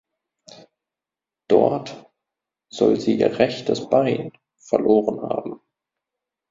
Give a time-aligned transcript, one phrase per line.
[1.47, 2.11] Dort
[2.71, 5.61] soll sie ihr rechtes Bein verloren haben.